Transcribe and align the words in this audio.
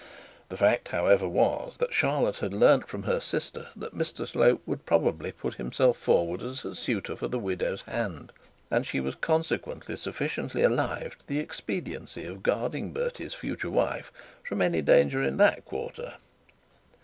The 0.49 0.57
fact, 0.57 0.87
however, 0.87 1.27
was, 1.27 1.77
that 1.77 1.93
Charlotte 1.93 2.37
had 2.37 2.55
learnt 2.55 2.87
from 2.87 3.03
her 3.03 3.19
sister 3.19 3.67
that 3.75 3.95
Mr 3.95 4.27
Slope 4.27 4.63
would 4.65 4.87
probably 4.87 5.31
put 5.31 5.53
himself 5.53 5.95
forward 5.95 6.41
as 6.41 6.65
a 6.65 6.73
suitor 6.73 7.15
for 7.15 7.27
the 7.27 7.37
widow's 7.37 7.83
hand, 7.83 8.31
and 8.71 8.83
she 8.83 8.99
was 8.99 9.13
consequently 9.13 9.95
sufficiently 9.95 10.63
alive 10.63 11.19
to 11.19 11.27
the 11.27 11.37
expediency 11.37 12.25
of 12.25 12.41
guarding 12.41 12.91
Bertie's 12.93 13.35
future 13.35 13.69
wife 13.69 14.11
from 14.43 14.59
any 14.63 14.81
danger 14.81 15.21
in 15.21 15.37
that 15.37 15.65
quarter. 15.65 16.15